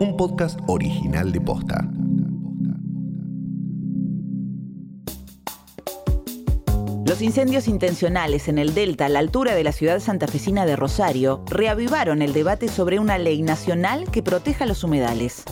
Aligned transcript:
un 0.00 0.16
podcast 0.16 0.58
original 0.66 1.30
de 1.30 1.40
Posta. 1.40 1.88
Los 7.06 7.22
incendios 7.22 7.68
intencionales 7.68 8.48
en 8.48 8.58
el 8.58 8.74
delta 8.74 9.06
a 9.06 9.08
la 9.08 9.20
altura 9.20 9.54
de 9.54 9.62
la 9.62 9.72
ciudad 9.72 10.00
santafesina 10.00 10.66
de 10.66 10.74
Rosario 10.74 11.44
reavivaron 11.46 12.22
el 12.22 12.32
debate 12.32 12.68
sobre 12.68 12.98
una 12.98 13.18
ley 13.18 13.42
nacional 13.42 14.10
que 14.10 14.22
proteja 14.22 14.66
los 14.66 14.82
humedales. 14.82 15.44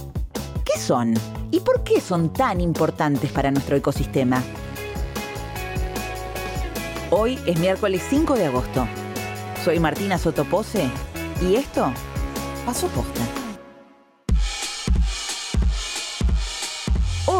¿Qué 0.64 0.78
son? 0.80 1.14
¿Y 1.50 1.60
por 1.60 1.84
qué 1.84 2.00
son 2.00 2.32
tan 2.32 2.60
importantes 2.60 3.30
para 3.30 3.50
nuestro 3.50 3.76
ecosistema? 3.76 4.42
Hoy 7.10 7.38
es 7.46 7.58
miércoles 7.60 8.02
5 8.08 8.34
de 8.34 8.46
agosto. 8.46 8.86
Soy 9.62 9.78
Martina 9.78 10.18
Sotopose 10.18 10.88
y 11.40 11.54
esto 11.56 11.92
pasó 12.64 12.88
posta. 12.88 13.41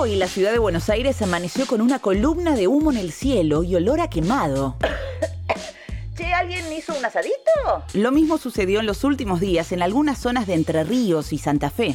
Hoy 0.03 0.17
la 0.17 0.27
ciudad 0.27 0.51
de 0.51 0.59
Buenos 0.59 0.91
Aires 0.91 1.23
amaneció 1.23 1.65
con 1.65 1.81
una 1.81 2.01
columna 2.01 2.57
de 2.57 2.67
humo 2.67 2.91
en 2.91 2.97
el 2.97 3.13
cielo 3.13 3.63
y 3.63 3.77
olor 3.77 4.01
a 4.01 4.11
quemado. 4.11 4.75
Che, 6.17 6.35
¿alguien 6.35 6.73
hizo 6.73 6.93
un 6.99 7.05
asadito? 7.05 7.37
Lo 7.95 8.11
mismo 8.11 8.37
sucedió 8.37 8.81
en 8.81 8.87
los 8.87 9.05
últimos 9.05 9.39
días 9.39 9.71
en 9.71 9.81
algunas 9.81 10.19
zonas 10.19 10.49
de 10.49 10.55
Entre 10.55 10.83
Ríos 10.83 11.33
y 11.33 11.39
Santa 11.39 11.71
Fe. 11.71 11.95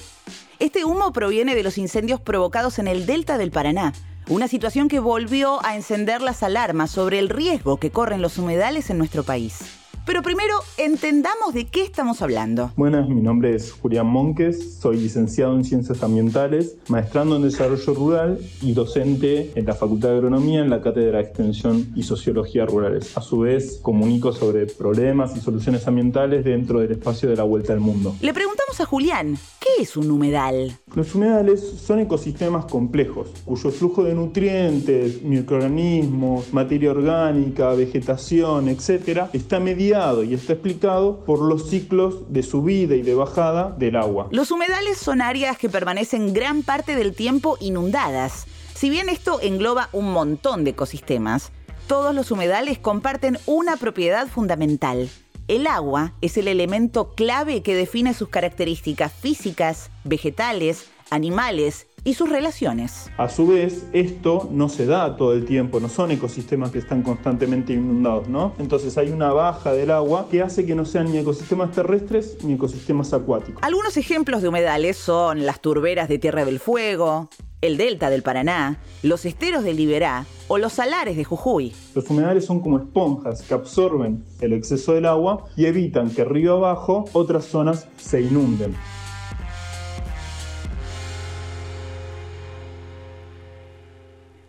Este 0.60 0.86
humo 0.86 1.12
proviene 1.12 1.54
de 1.54 1.64
los 1.64 1.78
incendios 1.78 2.22
provocados 2.22 2.80
en 2.80 2.88
el 2.88 3.06
delta 3.06 3.38
del 3.38 3.52
Paraná, 3.52 3.92
una 4.30 4.48
situación 4.48 4.88
que 4.88 5.02
volvió 5.02 5.60
a 5.66 5.76
encender 5.76 6.22
las 6.22 6.44
alarmas 6.44 6.92
sobre 6.92 7.20
el 7.20 7.28
riesgo 7.28 7.76
que 7.76 7.92
corren 7.92 8.22
los 8.22 8.38
humedales 8.38 8.90
en 8.90 9.00
nuestro 9.00 9.24
país. 9.24 9.87
Pero 10.08 10.22
primero, 10.22 10.54
entendamos 10.78 11.54
de 11.54 11.68
qué 11.68 11.84
estamos 11.84 12.22
hablando. 12.22 12.72
Buenas, 12.78 13.10
mi 13.10 13.20
nombre 13.20 13.54
es 13.54 13.74
Julián 13.74 14.08
Monques, 14.08 14.78
soy 14.80 14.96
licenciado 14.96 15.54
en 15.54 15.66
Ciencias 15.66 16.02
Ambientales, 16.02 16.78
maestrando 16.88 17.36
en 17.36 17.42
Desarrollo 17.42 17.94
Rural 17.94 18.40
y 18.62 18.72
docente 18.72 19.52
en 19.54 19.66
la 19.66 19.74
Facultad 19.74 20.08
de 20.08 20.16
Agronomía 20.16 20.62
en 20.62 20.70
la 20.70 20.80
Cátedra 20.80 21.18
de 21.18 21.26
Extensión 21.26 21.92
y 21.94 22.04
Sociología 22.04 22.66
Rurales. 22.66 23.18
A 23.18 23.22
su 23.22 23.40
vez, 23.40 23.80
comunico 23.82 24.32
sobre 24.32 24.66
problemas 24.68 25.36
y 25.36 25.42
soluciones 25.42 25.86
ambientales 25.90 26.46
dentro 26.46 26.80
del 26.80 26.94
espacio 26.94 27.28
de 27.28 27.36
la 27.36 27.44
Vuelta 27.44 27.74
al 27.74 27.82
Mundo. 27.82 28.16
Le 28.22 28.34
preguntamos 28.34 28.80
a 28.80 28.86
Julián, 28.86 29.38
¿qué 29.60 29.82
es 29.84 29.98
un 29.98 30.10
humedal? 30.10 30.72
Los 30.96 31.14
humedales 31.16 31.60
son 31.86 32.00
ecosistemas 32.00 32.64
complejos, 32.64 33.28
cuyo 33.44 33.72
flujo 33.72 34.06
de 34.06 34.16
nutrientes, 34.16 35.22
microorganismos, 35.22 36.54
materia 36.54 36.92
orgánica, 36.92 37.74
vegetación, 37.74 38.70
etc., 38.70 39.24
está 39.34 39.60
mediado 39.60 39.97
y 40.24 40.34
está 40.36 40.54
explicado 40.54 41.26
por 41.26 41.42
los 41.42 41.70
ciclos 41.70 42.32
de 42.32 42.44
subida 42.44 42.96
y 42.96 43.02
de 43.02 43.16
bajada 43.16 43.72
del 43.72 43.96
agua. 43.96 44.28
Los 44.32 44.52
humedales 44.52 45.00
son 45.00 45.22
áreas 45.22 45.58
que 45.58 45.70
permanecen 45.70 46.34
gran 46.34 46.62
parte 46.62 46.96
del 46.96 47.16
tiempo 47.16 47.58
inundadas. 47.60 48.46
Si 48.76 48.92
bien 48.92 49.10
esto 49.10 49.40
engloba 49.42 49.90
un 49.94 50.12
montón 50.12 50.64
de 50.64 50.72
ecosistemas, 50.72 51.52
todos 51.88 52.14
los 52.14 52.30
humedales 52.30 52.78
comparten 52.78 53.40
una 53.48 53.76
propiedad 53.76 54.28
fundamental. 54.28 55.10
El 55.48 55.66
agua 55.66 56.14
es 56.22 56.38
el 56.38 56.48
elemento 56.48 57.16
clave 57.16 57.64
que 57.64 57.74
define 57.74 58.14
sus 58.14 58.30
características 58.30 59.12
físicas, 59.12 59.90
vegetales, 60.04 60.90
animales 61.10 61.88
y 62.08 62.14
sus 62.14 62.30
relaciones. 62.30 63.12
A 63.18 63.28
su 63.28 63.48
vez, 63.48 63.86
esto 63.92 64.48
no 64.50 64.70
se 64.70 64.86
da 64.86 65.18
todo 65.18 65.34
el 65.34 65.44
tiempo, 65.44 65.82
no 65.82 65.90
son 65.90 66.10
ecosistemas 66.12 66.72
que 66.72 66.80
están 66.80 67.02
constantemente 67.02 67.74
inundados, 67.74 68.30
¿no? 68.30 68.54
Entonces 68.60 68.98
hay 68.98 69.10
una 69.10 69.34
baja 69.34 69.74
del 69.74 69.92
agua 69.92 70.30
que 70.32 70.42
hace 70.42 70.66
que 70.66 70.74
no 70.74 70.86
sean 70.86 71.12
ni 71.12 71.18
ecosistemas 71.18 71.74
terrestres 71.74 72.38
ni 72.46 72.54
ecosistemas 72.54 73.12
acuáticos. 73.12 73.62
Algunos 73.62 73.98
ejemplos 73.98 74.42
de 74.42 74.48
humedales 74.48 74.96
son 74.96 75.46
las 75.46 75.60
turberas 75.60 76.08
de 76.08 76.18
Tierra 76.18 76.46
del 76.46 76.62
Fuego, 76.62 77.30
el 77.60 77.76
delta 77.76 78.10
del 78.10 78.24
Paraná, 78.24 78.80
los 79.04 79.26
esteros 79.26 79.66
del 79.66 79.76
Liberá 79.76 80.26
o 80.48 80.58
los 80.60 80.72
salares 80.72 81.18
de 81.18 81.26
Jujuy. 81.26 81.74
Los 81.94 82.10
humedales 82.10 82.46
son 82.46 82.62
como 82.62 82.78
esponjas 82.78 83.42
que 83.42 83.54
absorben 83.54 84.24
el 84.40 84.54
exceso 84.54 84.94
del 84.94 85.08
agua 85.08 85.44
y 85.58 85.66
evitan 85.66 86.10
que 86.10 86.24
río 86.24 86.54
abajo 86.56 87.04
otras 87.12 87.44
zonas 87.44 87.90
se 87.98 88.22
inunden. 88.22 88.74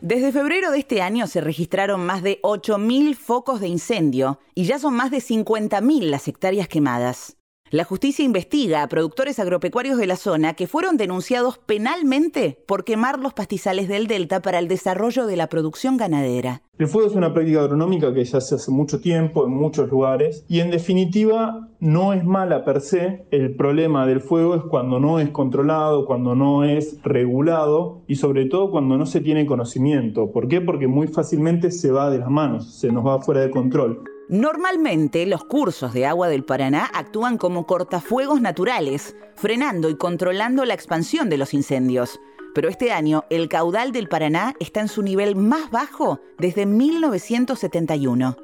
Desde 0.09 0.33
febrero 0.33 0.71
de 0.71 0.79
este 0.79 1.03
año 1.03 1.27
se 1.27 1.43
registraron 1.43 2.07
más 2.07 2.23
de 2.23 2.41
8.000 2.41 3.15
focos 3.15 3.61
de 3.61 3.69
incendio 3.69 4.41
y 4.55 4.65
ya 4.65 4.79
son 4.79 4.95
más 4.95 5.11
de 5.11 5.19
50.000 5.19 6.01
las 6.05 6.29
hectáreas 6.29 6.67
quemadas. 6.67 7.37
La 7.69 7.85
justicia 7.85 8.25
investiga 8.25 8.83
a 8.83 8.89
productores 8.89 9.39
agropecuarios 9.39 9.99
de 9.99 10.07
la 10.07 10.17
zona 10.17 10.55
que 10.55 10.67
fueron 10.67 10.97
denunciados 10.97 11.59
penalmente 11.59 12.59
por 12.67 12.85
quemar 12.85 13.19
los 13.19 13.35
pastizales 13.35 13.87
del 13.87 14.07
delta 14.07 14.41
para 14.41 14.59
el 14.59 14.67
desarrollo 14.67 15.27
de 15.27 15.37
la 15.37 15.51
producción 15.51 15.99
ganadera. 15.99 16.63
El 16.79 16.87
fuego 16.87 17.09
es 17.09 17.17
una 17.17 17.35
práctica 17.35 17.63
agronómica 17.63 18.15
que 18.15 18.25
ya 18.25 18.41
se 18.41 18.55
hace 18.55 18.71
mucho 18.71 19.01
tiempo 19.01 19.45
en 19.45 19.51
muchos 19.51 19.91
lugares 19.91 20.45
y 20.49 20.61
en 20.61 20.71
definitiva 20.71 21.69
no 21.81 22.13
es 22.13 22.25
mala 22.25 22.65
per 22.65 22.81
se. 22.81 23.27
El 23.33 23.57
problema 23.57 24.07
del 24.07 24.21
fuego 24.21 24.55
es 24.55 24.63
cuando 24.63 25.01
no 25.01 25.19
es 25.19 25.29
controlado, 25.31 26.07
cuando 26.07 26.37
no 26.37 26.63
es 26.63 27.03
regulado 27.03 28.03
y 28.07 28.15
sobre 28.15 28.47
todo 28.47 28.71
cuando 28.71 28.97
no 28.97 29.07
se 29.07 29.21
tiene 29.21 29.45
conocimiento. 29.45 30.31
¿Por 30.31 30.47
qué? 30.47 30.61
Porque 30.61 30.87
muy 30.87 31.09
fácilmente 31.09 31.73
se 31.73 31.91
va 31.91 32.11
de 32.11 32.19
las 32.19 32.31
manos, 32.31 32.73
se 32.79 32.93
nos 32.93 33.05
va 33.05 33.21
fuera 33.21 33.41
de 33.41 33.51
control. 33.51 34.05
Normalmente 34.29 35.27
los 35.27 35.43
cursos 35.43 35.93
de 35.93 36.07
agua 36.07 36.29
del 36.29 36.45
Paraná 36.45 36.89
actúan 36.95 37.39
como 37.39 37.67
cortafuegos 37.67 38.41
naturales, 38.41 39.17
frenando 39.35 39.91
y 39.91 39.97
controlando 39.97 40.65
la 40.65 40.75
expansión 40.75 41.29
de 41.29 41.39
los 41.39 41.55
incendios. 41.55 42.21
Pero 42.59 42.71
este 42.71 42.91
año 42.91 43.25
el 43.31 43.49
caudal 43.49 43.93
del 43.93 44.09
Paraná 44.09 44.53
está 44.59 44.81
en 44.81 44.89
su 44.89 45.01
nivel 45.01 45.37
más 45.37 45.71
bajo 45.71 46.19
desde 46.39 46.67
1971. 46.67 48.37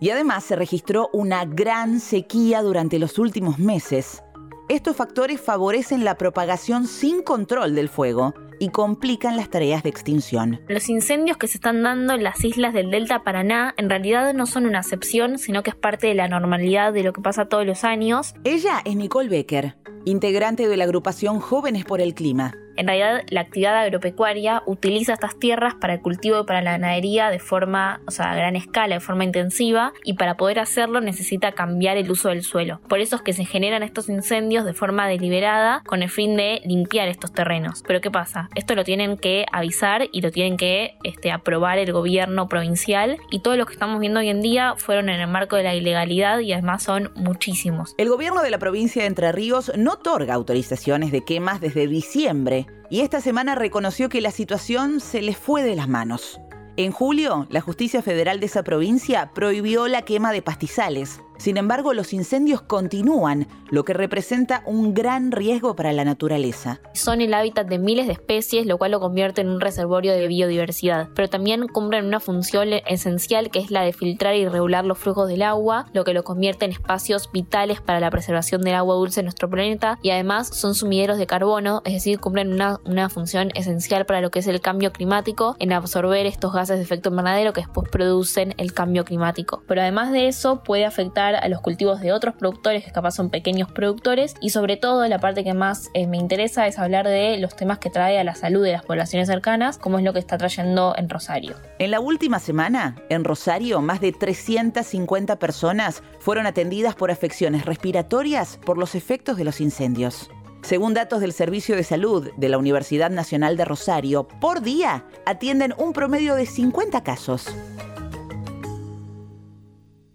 Y 0.00 0.10
además 0.10 0.42
se 0.42 0.56
registró 0.56 1.08
una 1.12 1.44
gran 1.44 2.00
sequía 2.00 2.62
durante 2.62 2.98
los 2.98 3.16
últimos 3.16 3.60
meses. 3.60 4.24
Estos 4.68 4.96
factores 4.96 5.40
favorecen 5.40 6.04
la 6.04 6.16
propagación 6.16 6.88
sin 6.88 7.22
control 7.22 7.76
del 7.76 7.88
fuego 7.88 8.34
y 8.58 8.70
complican 8.70 9.36
las 9.36 9.50
tareas 9.50 9.84
de 9.84 9.90
extinción. 9.90 10.60
Los 10.66 10.88
incendios 10.88 11.36
que 11.36 11.46
se 11.46 11.58
están 11.58 11.80
dando 11.84 12.14
en 12.14 12.24
las 12.24 12.44
islas 12.44 12.74
del 12.74 12.90
Delta 12.90 13.22
Paraná 13.22 13.72
en 13.76 13.88
realidad 13.88 14.34
no 14.34 14.46
son 14.46 14.66
una 14.66 14.80
excepción, 14.80 15.38
sino 15.38 15.62
que 15.62 15.70
es 15.70 15.76
parte 15.76 16.08
de 16.08 16.14
la 16.14 16.26
normalidad 16.26 16.92
de 16.92 17.04
lo 17.04 17.12
que 17.12 17.22
pasa 17.22 17.44
todos 17.44 17.64
los 17.64 17.84
años. 17.84 18.34
Ella 18.42 18.82
es 18.84 18.96
Nicole 18.96 19.28
Becker, 19.28 19.76
integrante 20.04 20.66
de 20.66 20.76
la 20.76 20.82
agrupación 20.82 21.38
Jóvenes 21.38 21.84
por 21.84 22.00
el 22.00 22.14
Clima. 22.14 22.52
En 22.76 22.86
realidad, 22.86 23.22
la 23.28 23.42
actividad 23.42 23.76
agropecuaria 23.76 24.62
utiliza 24.66 25.12
estas 25.12 25.38
tierras 25.38 25.74
para 25.74 25.94
el 25.94 26.00
cultivo 26.00 26.40
y 26.40 26.44
para 26.44 26.62
la 26.62 26.72
ganadería 26.72 27.30
de 27.30 27.38
forma, 27.38 28.00
o 28.06 28.10
sea, 28.10 28.32
a 28.32 28.34
gran 28.34 28.56
escala, 28.56 28.96
de 28.96 29.00
forma 29.00 29.24
intensiva, 29.24 29.92
y 30.04 30.14
para 30.14 30.36
poder 30.36 30.58
hacerlo 30.58 31.00
necesita 31.00 31.52
cambiar 31.52 31.96
el 31.96 32.10
uso 32.10 32.30
del 32.30 32.42
suelo. 32.42 32.80
Por 32.88 33.00
eso 33.00 33.16
es 33.16 33.22
que 33.22 33.32
se 33.32 33.44
generan 33.44 33.82
estos 33.82 34.08
incendios 34.08 34.64
de 34.64 34.74
forma 34.74 35.08
deliberada 35.08 35.82
con 35.86 36.02
el 36.02 36.10
fin 36.10 36.36
de 36.36 36.60
limpiar 36.64 37.08
estos 37.08 37.32
terrenos. 37.32 37.82
Pero 37.86 38.00
¿qué 38.00 38.10
pasa? 38.10 38.48
Esto 38.54 38.74
lo 38.74 38.84
tienen 38.84 39.16
que 39.16 39.46
avisar 39.52 40.08
y 40.12 40.20
lo 40.20 40.30
tienen 40.30 40.56
que 40.56 40.96
este, 41.04 41.32
aprobar 41.32 41.78
el 41.78 41.92
gobierno 41.92 42.48
provincial, 42.48 43.18
y 43.30 43.40
todo 43.40 43.56
lo 43.56 43.66
que 43.66 43.74
estamos 43.74 44.00
viendo 44.00 44.20
hoy 44.20 44.28
en 44.28 44.40
día 44.40 44.74
fueron 44.76 45.08
en 45.08 45.20
el 45.20 45.28
marco 45.28 45.56
de 45.56 45.62
la 45.62 45.74
ilegalidad 45.74 46.40
y 46.40 46.52
además 46.52 46.82
son 46.82 47.12
muchísimos. 47.14 47.94
El 47.98 48.08
gobierno 48.08 48.42
de 48.42 48.50
la 48.50 48.58
provincia 48.58 49.02
de 49.02 49.08
Entre 49.08 49.30
Ríos 49.32 49.72
no 49.76 49.92
otorga 49.92 50.34
autorizaciones 50.34 51.12
de 51.12 51.24
quemas 51.24 51.60
desde 51.60 51.86
diciembre 51.86 52.63
y 52.90 53.00
esta 53.00 53.20
semana 53.20 53.54
reconoció 53.54 54.08
que 54.08 54.20
la 54.20 54.30
situación 54.30 55.00
se 55.00 55.22
le 55.22 55.34
fue 55.34 55.62
de 55.62 55.74
las 55.74 55.88
manos. 55.88 56.40
En 56.76 56.90
julio, 56.90 57.46
la 57.50 57.60
justicia 57.60 58.02
federal 58.02 58.40
de 58.40 58.46
esa 58.46 58.64
provincia 58.64 59.30
prohibió 59.32 59.86
la 59.86 60.02
quema 60.02 60.32
de 60.32 60.42
pastizales. 60.42 61.20
Sin 61.38 61.56
embargo, 61.56 61.94
los 61.94 62.12
incendios 62.12 62.62
continúan, 62.62 63.48
lo 63.70 63.84
que 63.84 63.92
representa 63.92 64.62
un 64.66 64.94
gran 64.94 65.32
riesgo 65.32 65.74
para 65.74 65.92
la 65.92 66.04
naturaleza. 66.04 66.80
Son 66.94 67.20
el 67.20 67.34
hábitat 67.34 67.66
de 67.66 67.78
miles 67.78 68.06
de 68.06 68.12
especies, 68.12 68.66
lo 68.66 68.78
cual 68.78 68.92
lo 68.92 69.00
convierte 69.00 69.40
en 69.40 69.48
un 69.48 69.60
reservorio 69.60 70.12
de 70.12 70.28
biodiversidad, 70.28 71.08
pero 71.14 71.28
también 71.28 71.66
cumplen 71.66 72.06
una 72.06 72.20
función 72.20 72.68
esencial 72.86 73.50
que 73.50 73.58
es 73.58 73.70
la 73.70 73.82
de 73.82 73.92
filtrar 73.92 74.36
y 74.36 74.46
regular 74.48 74.84
los 74.84 74.98
flujos 74.98 75.28
del 75.28 75.42
agua, 75.42 75.86
lo 75.92 76.04
que 76.04 76.14
lo 76.14 76.22
convierte 76.22 76.64
en 76.64 76.70
espacios 76.70 77.30
vitales 77.32 77.80
para 77.80 78.00
la 78.00 78.10
preservación 78.10 78.62
del 78.62 78.74
agua 78.74 78.94
dulce 78.94 79.20
en 79.20 79.26
nuestro 79.26 79.50
planeta 79.50 79.98
y 80.02 80.10
además 80.10 80.48
son 80.48 80.74
sumideros 80.74 81.18
de 81.18 81.26
carbono, 81.26 81.82
es 81.84 81.94
decir, 81.94 82.20
cumplen 82.20 82.52
una, 82.52 82.78
una 82.84 83.08
función 83.08 83.50
esencial 83.54 84.06
para 84.06 84.20
lo 84.20 84.30
que 84.30 84.38
es 84.38 84.46
el 84.46 84.60
cambio 84.60 84.92
climático, 84.92 85.56
en 85.58 85.72
absorber 85.72 86.26
estos 86.26 86.52
gases 86.52 86.76
de 86.76 86.84
efecto 86.84 87.10
invernadero 87.10 87.52
que 87.52 87.62
después 87.62 87.88
producen 87.90 88.54
el 88.56 88.72
cambio 88.72 89.04
climático. 89.04 89.62
Pero 89.66 89.80
además 89.80 90.12
de 90.12 90.28
eso 90.28 90.62
puede 90.62 90.84
afectar 90.84 91.23
a 91.32 91.48
los 91.48 91.60
cultivos 91.60 92.00
de 92.00 92.12
otros 92.12 92.34
productores 92.34 92.84
que 92.84 92.92
capaz 92.92 93.12
son 93.12 93.30
pequeños 93.30 93.70
productores 93.70 94.34
y 94.40 94.50
sobre 94.50 94.76
todo 94.76 95.06
la 95.08 95.18
parte 95.18 95.44
que 95.44 95.54
más 95.54 95.90
eh, 95.94 96.06
me 96.06 96.18
interesa 96.18 96.66
es 96.66 96.78
hablar 96.78 97.06
de 97.08 97.38
los 97.38 97.56
temas 97.56 97.78
que 97.78 97.90
trae 97.90 98.18
a 98.18 98.24
la 98.24 98.34
salud 98.34 98.62
de 98.62 98.72
las 98.72 98.84
poblaciones 98.84 99.28
cercanas, 99.28 99.78
como 99.78 99.98
es 99.98 100.04
lo 100.04 100.12
que 100.12 100.18
está 100.18 100.36
trayendo 100.36 100.94
en 100.96 101.08
Rosario. 101.08 101.56
En 101.78 101.90
la 101.90 102.00
última 102.00 102.38
semana, 102.38 102.96
en 103.08 103.24
Rosario, 103.24 103.80
más 103.80 104.00
de 104.00 104.12
350 104.12 105.38
personas 105.38 106.02
fueron 106.18 106.46
atendidas 106.46 106.94
por 106.94 107.10
afecciones 107.10 107.64
respiratorias 107.64 108.58
por 108.64 108.76
los 108.76 108.94
efectos 108.94 109.36
de 109.36 109.44
los 109.44 109.60
incendios. 109.60 110.30
Según 110.64 110.94
datos 110.94 111.20
del 111.20 111.34
Servicio 111.34 111.76
de 111.76 111.84
Salud 111.84 112.30
de 112.38 112.48
la 112.48 112.56
Universidad 112.56 113.10
Nacional 113.10 113.58
de 113.58 113.66
Rosario, 113.66 114.26
por 114.26 114.62
día 114.62 115.04
atienden 115.26 115.74
un 115.76 115.92
promedio 115.92 116.34
de 116.36 116.46
50 116.46 117.02
casos. 117.02 117.54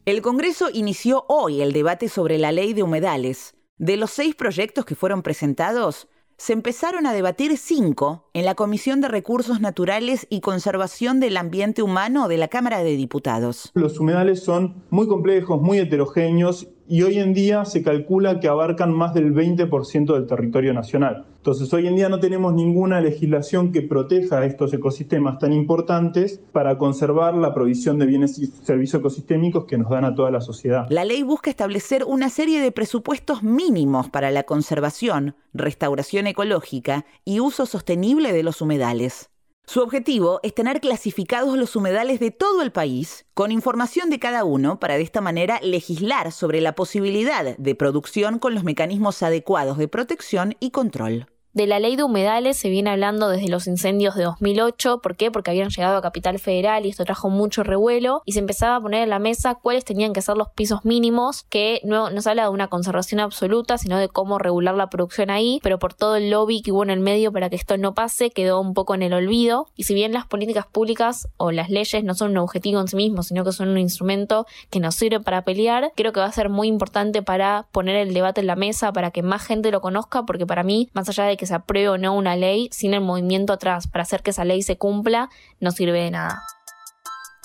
El 0.09 0.23
Congreso 0.23 0.69
inició 0.73 1.23
hoy 1.27 1.61
el 1.61 1.71
debate 1.71 2.09
sobre 2.09 2.39
la 2.39 2.51
ley 2.51 2.73
de 2.73 2.81
humedales. 2.81 3.53
De 3.77 3.95
los 3.95 4.09
seis 4.09 4.33
proyectos 4.33 4.83
que 4.83 4.95
fueron 4.95 5.21
presentados, 5.21 6.07
se 6.35 6.53
empezaron 6.53 7.05
a 7.05 7.13
debatir 7.13 7.55
cinco 7.59 8.27
en 8.33 8.43
la 8.43 8.55
Comisión 8.55 9.01
de 9.01 9.07
Recursos 9.07 9.61
Naturales 9.61 10.25
y 10.31 10.41
Conservación 10.41 11.19
del 11.19 11.37
Ambiente 11.37 11.83
Humano 11.83 12.27
de 12.27 12.37
la 12.37 12.47
Cámara 12.47 12.79
de 12.79 12.95
Diputados. 12.95 13.69
Los 13.75 13.99
humedales 13.99 14.41
son 14.41 14.83
muy 14.89 15.07
complejos, 15.07 15.61
muy 15.61 15.77
heterogéneos 15.77 16.69
y 16.89 17.03
hoy 17.03 17.19
en 17.19 17.35
día 17.35 17.65
se 17.65 17.83
calcula 17.83 18.39
que 18.39 18.47
abarcan 18.47 18.91
más 18.91 19.13
del 19.13 19.31
20% 19.31 20.11
del 20.11 20.25
territorio 20.25 20.73
nacional. 20.73 21.25
Entonces, 21.37 21.71
hoy 21.71 21.87
en 21.87 21.95
día 21.95 22.09
no 22.09 22.19
tenemos 22.19 22.53
ninguna 22.53 22.99
legislación 22.99 23.71
que 23.71 23.83
proteja 23.83 24.43
estos 24.43 24.73
ecosistemas 24.73 25.37
tan 25.37 25.53
importantes 25.53 26.41
para 26.51 26.79
conservar 26.79 27.35
la 27.35 27.53
provisión 27.53 27.99
de 27.99 28.07
bienes 28.07 28.39
y 28.39 28.47
servicios 28.47 29.01
ecosistémicos 29.01 29.65
que 29.65 29.77
nos 29.77 29.89
dan 29.91 30.03
a 30.03 30.15
toda 30.15 30.31
la 30.31 30.41
sociedad. 30.41 30.87
La 30.89 31.05
ley 31.05 31.21
busca 31.21 31.51
establecer 31.51 32.03
una 32.05 32.29
serie 32.29 32.59
de 32.59 32.71
presupuestos 32.71 33.43
mínimos 33.43 34.09
para 34.09 34.31
la 34.31 34.43
conservación, 34.43 35.35
restauración 35.53 36.25
ecológica 36.25 37.05
y 37.23 37.39
uso 37.39 37.67
sostenible 37.67 38.33
de 38.33 38.41
los 38.41 38.61
humedales. 38.61 39.29
Su 39.71 39.81
objetivo 39.81 40.39
es 40.41 40.55
tener 40.55 40.81
clasificados 40.81 41.55
los 41.55 41.75
humedales 41.75 42.19
de 42.19 42.31
todo 42.31 42.63
el 42.63 42.71
país, 42.71 43.27
con 43.35 43.51
información 43.51 44.09
de 44.09 44.17
cada 44.17 44.43
uno, 44.43 44.79
para 44.79 44.97
de 44.97 45.03
esta 45.03 45.21
manera 45.21 45.59
legislar 45.61 46.31
sobre 46.31 46.59
la 46.59 46.73
posibilidad 46.73 47.55
de 47.55 47.75
producción 47.75 48.39
con 48.39 48.55
los 48.55 48.63
mecanismos 48.63 49.21
adecuados 49.21 49.77
de 49.77 49.87
protección 49.87 50.55
y 50.59 50.71
control. 50.71 51.27
De 51.51 51.65
la 51.65 51.79
ley 51.79 51.95
de 51.95 52.03
humedales 52.03 52.57
se 52.57 52.69
viene 52.69 52.91
hablando 52.91 53.27
desde 53.27 53.49
los 53.49 53.65
incendios 53.65 54.13
de 54.13 54.23
2008. 54.23 55.01
¿Por 55.01 55.15
qué? 55.15 55.31
Porque 55.31 55.49
habían 55.49 55.69
llegado 55.69 55.97
a 55.97 56.01
Capital 56.01 56.37
Federal 56.37 56.85
y 56.85 56.89
esto 56.89 57.05
trajo 57.05 57.31
mucho 57.31 57.63
revuelo 57.63 58.21
y 58.25 58.33
se 58.33 58.39
empezaba 58.39 58.75
a 58.75 58.81
poner 58.81 59.01
en 59.01 59.09
la 59.09 59.17
mesa 59.17 59.55
cuáles 59.55 59.83
tenían 59.83 60.13
que 60.13 60.21
ser 60.21 60.37
los 60.37 60.49
pisos 60.49 60.85
mínimos, 60.85 61.47
que 61.49 61.81
no, 61.83 62.11
no 62.11 62.21
se 62.21 62.29
habla 62.29 62.43
de 62.43 62.49
una 62.49 62.67
conservación 62.67 63.19
absoluta, 63.19 63.79
sino 63.79 63.97
de 63.97 64.09
cómo 64.09 64.37
regular 64.37 64.75
la 64.75 64.91
producción 64.91 65.31
ahí, 65.31 65.59
pero 65.63 65.79
por 65.79 65.95
todo 65.95 66.17
el 66.17 66.29
lobby 66.29 66.61
que 66.61 66.71
hubo 66.71 66.83
en 66.83 66.91
el 66.91 66.99
medio 66.99 67.31
para 67.31 67.49
que 67.49 67.55
esto 67.55 67.77
no 67.77 67.95
pase, 67.95 68.29
quedó 68.29 68.61
un 68.61 68.75
poco 68.75 68.93
en 68.93 69.01
el 69.01 69.13
olvido. 69.13 69.69
Y 69.75 69.85
si 69.85 69.95
bien 69.95 70.13
las 70.13 70.27
políticas 70.27 70.67
públicas 70.67 71.29
o 71.37 71.51
las 71.51 71.71
leyes 71.71 72.03
no 72.03 72.13
son 72.13 72.29
un 72.29 72.37
objetivo 72.37 72.79
en 72.79 72.87
sí 72.87 72.95
mismo, 72.95 73.23
sino 73.23 73.43
que 73.43 73.53
son 73.53 73.69
un 73.69 73.79
instrumento 73.79 74.45
que 74.69 74.79
nos 74.79 74.93
sirve 74.93 75.19
para 75.19 75.43
pelear, 75.45 75.93
creo 75.95 76.13
que 76.13 76.19
va 76.19 76.27
a 76.27 76.31
ser 76.31 76.49
muy 76.49 76.67
importante 76.67 77.23
para 77.23 77.65
poner 77.71 77.95
el 77.95 78.13
debate 78.13 78.41
en 78.41 78.47
la 78.47 78.55
mesa, 78.55 78.93
para 78.93 79.09
que 79.09 79.23
más 79.23 79.43
gente 79.43 79.71
lo 79.71 79.81
conozca, 79.81 80.27
porque 80.27 80.45
para 80.45 80.61
mí, 80.61 80.89
más 80.93 81.09
allá 81.09 81.23
de 81.23 81.38
que 81.39 81.45
se 81.47 81.55
apruebe 81.55 81.87
o 81.89 81.97
no 81.97 82.13
una 82.13 82.35
ley, 82.35 82.69
sin 82.71 82.93
el 82.93 82.99
movimiento 83.01 83.53
atrás 83.53 83.87
para 83.87 84.03
hacer 84.03 84.21
que 84.21 84.31
esa 84.31 84.43
ley 84.43 84.61
se 84.61 84.77
cumpla, 84.77 85.29
no 85.61 85.71
sirve 85.71 86.03
de 86.03 86.11
nada. 86.11 86.43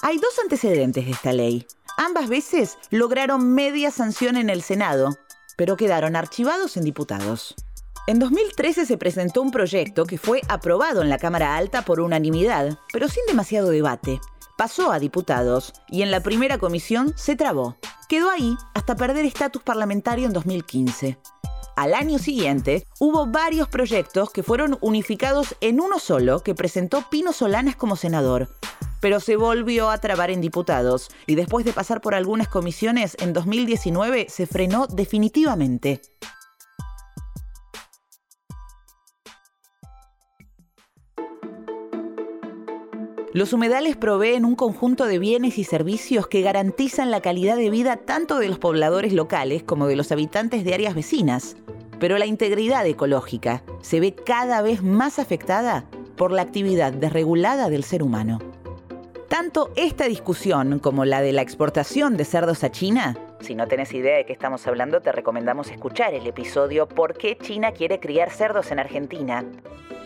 Hay 0.02 0.18
dos 0.18 0.36
antecedentes 0.42 1.06
de 1.06 1.12
esta 1.12 1.32
ley. 1.32 1.64
Ambas 1.96 2.28
veces 2.28 2.76
lograron 2.90 3.54
media 3.54 3.92
sanción 3.92 4.36
en 4.36 4.50
el 4.50 4.62
Senado, 4.62 5.16
pero 5.56 5.76
quedaron 5.76 6.16
archivados 6.16 6.76
en 6.76 6.84
diputados. 6.84 7.54
En 8.08 8.18
2013 8.18 8.84
se 8.84 8.98
presentó 8.98 9.40
un 9.40 9.52
proyecto 9.52 10.04
que 10.04 10.18
fue 10.18 10.40
aprobado 10.48 11.00
en 11.00 11.08
la 11.08 11.18
Cámara 11.18 11.56
Alta 11.56 11.82
por 11.82 12.00
unanimidad, 12.00 12.76
pero 12.92 13.08
sin 13.08 13.24
demasiado 13.26 13.70
debate. 13.70 14.20
Pasó 14.58 14.90
a 14.90 14.98
diputados 14.98 15.72
y 15.88 16.02
en 16.02 16.10
la 16.10 16.20
primera 16.20 16.58
comisión 16.58 17.14
se 17.16 17.36
trabó. 17.36 17.76
Quedó 18.08 18.28
ahí 18.28 18.56
hasta 18.74 18.96
perder 18.96 19.24
estatus 19.24 19.62
parlamentario 19.62 20.26
en 20.26 20.32
2015. 20.32 21.16
Al 21.76 21.92
año 21.92 22.20
siguiente, 22.20 22.86
hubo 23.00 23.26
varios 23.26 23.68
proyectos 23.68 24.30
que 24.30 24.44
fueron 24.44 24.78
unificados 24.80 25.56
en 25.60 25.80
uno 25.80 25.98
solo 25.98 26.44
que 26.44 26.54
presentó 26.54 27.02
Pino 27.10 27.32
Solanas 27.32 27.74
como 27.74 27.96
senador. 27.96 28.48
Pero 29.00 29.18
se 29.18 29.34
volvió 29.34 29.90
a 29.90 29.98
trabar 29.98 30.30
en 30.30 30.40
diputados 30.40 31.10
y 31.26 31.34
después 31.34 31.64
de 31.64 31.72
pasar 31.72 32.00
por 32.00 32.14
algunas 32.14 32.46
comisiones, 32.46 33.16
en 33.18 33.32
2019 33.32 34.26
se 34.28 34.46
frenó 34.46 34.86
definitivamente. 34.86 36.00
Los 43.32 43.52
humedales 43.52 43.96
proveen 43.96 44.44
un 44.44 44.54
conjunto 44.54 45.06
de 45.06 45.18
bienes 45.18 45.58
y 45.58 45.64
servicios 45.64 46.28
que 46.28 46.40
garantizan 46.40 47.10
la 47.10 47.20
calidad 47.20 47.56
de 47.56 47.68
vida 47.68 47.96
tanto 47.96 48.38
de 48.38 48.46
los 48.46 48.60
pobladores 48.60 49.12
locales 49.12 49.64
como 49.64 49.88
de 49.88 49.96
los 49.96 50.12
habitantes 50.12 50.64
de 50.64 50.72
áreas 50.72 50.94
vecinas. 50.94 51.56
Pero 51.98 52.18
la 52.18 52.26
integridad 52.26 52.86
ecológica 52.86 53.62
se 53.80 54.00
ve 54.00 54.14
cada 54.14 54.62
vez 54.62 54.82
más 54.82 55.18
afectada 55.18 55.84
por 56.16 56.32
la 56.32 56.42
actividad 56.42 56.92
desregulada 56.92 57.68
del 57.68 57.84
ser 57.84 58.02
humano. 58.02 58.40
Tanto 59.28 59.70
esta 59.74 60.06
discusión 60.06 60.78
como 60.78 61.04
la 61.04 61.20
de 61.20 61.32
la 61.32 61.42
exportación 61.42 62.16
de 62.16 62.24
cerdos 62.24 62.62
a 62.62 62.70
China 62.70 63.16
si 63.44 63.54
no 63.54 63.68
tenés 63.68 63.92
idea 63.92 64.16
de 64.16 64.24
qué 64.24 64.32
estamos 64.32 64.66
hablando, 64.66 65.02
te 65.02 65.12
recomendamos 65.12 65.70
escuchar 65.70 66.14
el 66.14 66.26
episodio 66.26 66.88
¿Por 66.88 67.12
qué 67.12 67.36
China 67.36 67.72
quiere 67.72 68.00
criar 68.00 68.30
cerdos 68.30 68.70
en 68.72 68.78
Argentina? 68.78 69.44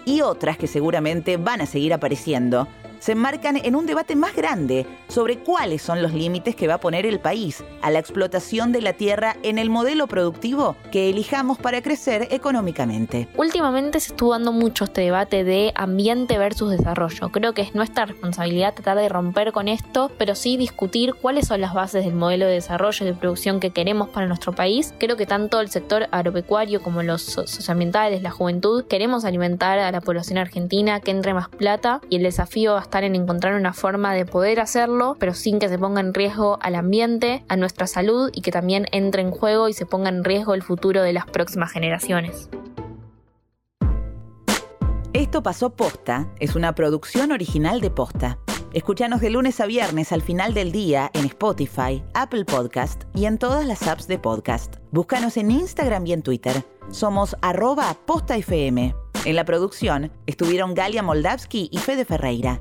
Y 0.05 0.23
otras 0.23 0.59
que 0.59 0.67
seguramente 0.67 1.37
van 1.37 1.61
a 1.61 1.67
seguir 1.67 1.95
apareciendo, 1.95 2.67
se 2.99 3.13
enmarcan 3.13 3.57
en 3.57 3.77
un 3.77 3.87
debate 3.87 4.17
más 4.17 4.35
grande 4.35 4.87
sobre 5.09 5.39
cuáles 5.39 5.83
son 5.83 6.03
los 6.03 6.13
límites 6.13 6.55
que 6.57 6.69
va 6.69 6.75
a 6.75 6.81
poner 6.81 7.07
el 7.07 7.21
país 7.21 7.65
a 7.83 7.91
la 7.91 7.99
explotación 7.99 8.73
de 8.73 8.83
la 8.83 8.93
tierra 8.93 9.37
en 9.43 9.59
el 9.59 9.71
modelo 9.71 10.07
productivo 10.07 10.77
que 10.91 11.11
elijamos 11.11 11.59
para 11.59 11.83
crecer 11.83 12.29
económicamente. 12.31 13.29
Últimamente 13.37 14.01
se 14.01 14.13
estuvo 14.13 14.33
dando 14.33 14.53
mucho 14.53 14.85
este 14.85 15.03
debate 15.03 15.45
de 15.45 15.73
ambiente 15.75 16.39
versus 16.39 16.71
desarrollo. 16.71 17.31
Creo 17.31 17.55
que 17.55 17.63
es 17.63 17.75
nuestra 17.75 18.07
responsabilidad 18.07 18.75
tratar 18.75 18.97
de 18.97 19.09
romper 19.09 19.53
con 19.53 19.69
esto, 19.69 20.11
pero 20.19 20.35
sí 20.35 20.57
discutir 20.57 21.15
cuáles 21.15 21.49
son 21.49 21.61
las 21.61 21.75
bases 21.75 22.05
del 22.05 22.15
modelo 22.15 22.47
de 22.47 22.53
desarrollo 22.53 23.05
y 23.05 23.09
de 23.09 23.15
producción 23.15 23.61
que 23.61 23.71
queremos 23.71 24.09
para 24.09 24.27
nuestro 24.27 24.53
país. 24.53 24.95
Creo 24.99 25.17
que 25.17 25.27
tanto 25.27 25.61
el 25.61 25.71
sector 25.71 26.09
agropecuario 26.11 26.83
como 26.83 27.03
los 27.03 27.23
socioambientales, 27.23 28.23
la 28.23 28.31
juventud, 28.31 28.85
queremos 28.85 29.25
alimentar 29.25 29.79
a 29.79 29.91
la 29.93 30.01
población 30.01 30.39
argentina, 30.39 31.01
que 31.01 31.11
entre 31.11 31.35
más 31.35 31.49
plata 31.49 32.01
y 32.09 32.17
el 32.17 32.23
desafío 32.23 32.77
estar 32.89 33.05
en 33.05 33.15
encontrar 33.15 33.55
una 33.55 33.75
forma 33.75 34.15
de 34.15 34.25
poder 34.25 34.61
hacerlo, 34.61 35.15
pero 35.21 35.35
sin 35.35 35.59
que 35.59 35.69
se 35.69 35.79
ponga 35.79 36.01
en 36.01 36.15
riesgo 36.15 36.59
al 36.63 36.75
ambiente, 36.75 37.45
a 37.49 37.57
nuestra 37.57 37.87
salud 37.87 38.31
y 38.33 38.41
que 38.41 38.51
también 38.51 38.87
entre 38.93 39.21
en 39.21 39.31
juego 39.31 39.69
y 39.69 39.75
se 39.75 39.85
ponga 39.85 40.09
en 40.09 40.25
riesgo 40.25 40.55
el 40.55 40.63
futuro 40.63 41.03
de 41.03 41.13
las 41.13 41.27
próximas 41.27 41.71
generaciones. 41.71 42.49
Esto 45.13 45.43
pasó 45.43 45.77
posta, 45.77 46.29
es 46.41 46.57
una 46.57 46.75
producción 46.75 47.31
original 47.31 47.83
de 47.83 47.91
posta. 47.91 48.39
Escúchanos 48.73 49.21
de 49.21 49.31
lunes 49.31 49.61
a 49.61 49.67
viernes 49.67 50.11
al 50.13 50.23
final 50.23 50.55
del 50.55 50.73
día 50.73 51.11
en 51.13 51.27
Spotify, 51.27 52.03
Apple 52.15 52.47
Podcast 52.47 53.05
y 53.15 53.27
en 53.27 53.37
todas 53.37 53.67
las 53.67 53.87
apps 53.87 54.07
de 54.07 54.19
podcast. 54.19 54.77
Búscanos 54.93 55.37
en 55.37 55.51
Instagram 55.51 56.07
y 56.07 56.15
en 56.15 56.23
Twitter. 56.23 56.65
Somos 56.91 57.37
arroba 57.43 57.95
postafm. 58.07 58.95
En 59.25 59.37
la 59.37 59.45
producción 59.45 60.13
estuvieron 60.27 60.75
Galia 60.75 61.03
Moldavsky 61.03 61.69
y 61.73 61.79
Fede 61.79 62.05
Ferreira. 62.05 62.61